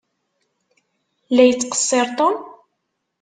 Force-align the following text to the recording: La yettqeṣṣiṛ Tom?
La 1.35 1.43
yettqeṣṣiṛ 1.45 2.07
Tom? 2.17 2.35